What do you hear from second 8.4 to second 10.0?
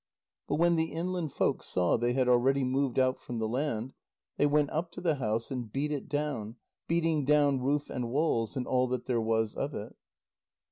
and all that there was of it.